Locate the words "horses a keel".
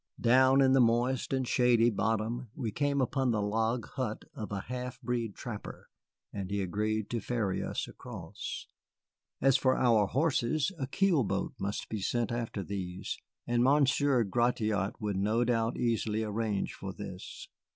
10.07-11.23